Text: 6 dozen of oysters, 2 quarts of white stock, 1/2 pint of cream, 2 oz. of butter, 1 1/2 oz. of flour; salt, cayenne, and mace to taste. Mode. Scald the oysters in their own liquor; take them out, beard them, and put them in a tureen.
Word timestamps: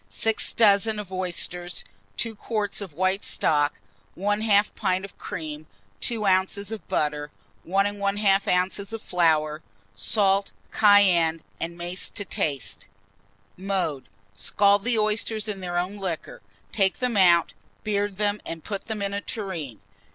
6 0.09 0.53
dozen 0.53 0.97
of 0.97 1.13
oysters, 1.13 1.83
2 2.17 2.33
quarts 2.35 2.81
of 2.81 2.93
white 2.95 3.23
stock, 3.23 3.77
1/2 4.17 4.73
pint 4.73 5.05
of 5.05 5.15
cream, 5.19 5.67
2 5.99 6.25
oz. 6.25 6.71
of 6.71 6.87
butter, 6.87 7.29
1 7.65 7.85
1/2 7.85 8.79
oz. 8.79 8.93
of 8.93 8.99
flour; 8.99 9.61
salt, 9.95 10.51
cayenne, 10.71 11.43
and 11.59 11.77
mace 11.77 12.09
to 12.09 12.25
taste. 12.25 12.87
Mode. 13.55 14.09
Scald 14.35 14.85
the 14.85 14.97
oysters 14.97 15.47
in 15.47 15.59
their 15.59 15.77
own 15.77 15.97
liquor; 15.97 16.41
take 16.71 16.97
them 16.97 17.15
out, 17.15 17.53
beard 17.83 18.15
them, 18.15 18.41
and 18.43 18.63
put 18.63 18.85
them 18.85 19.03
in 19.03 19.13
a 19.13 19.21
tureen. 19.21 19.81